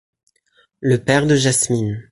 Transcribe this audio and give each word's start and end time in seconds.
Le 0.79 0.97
père 0.97 1.27
de 1.27 1.35
Jasmine. 1.35 2.09